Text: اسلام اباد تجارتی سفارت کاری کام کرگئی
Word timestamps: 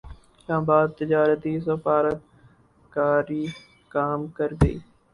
اسلام 0.37 0.63
اباد 0.63 0.89
تجارتی 0.99 1.53
سفارت 1.67 2.19
کاری 2.93 3.43
کام 3.93 4.21
کرگئی 4.37 4.77